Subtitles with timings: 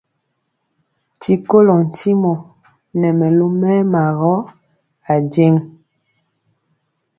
[1.19, 2.33] D@Ti kolɔ ntimɔ
[2.99, 4.33] nɛ mɛlu mɛɛma gɔ
[5.11, 5.55] ajeŋg.